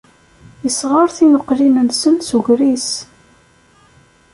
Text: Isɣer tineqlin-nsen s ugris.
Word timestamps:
Isɣer 0.67 1.07
tineqlin-nsen 1.15 2.15
s 2.27 2.29
ugris. 2.37 2.89